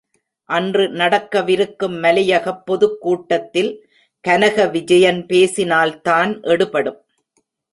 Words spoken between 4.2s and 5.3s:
Kanaka Vijayan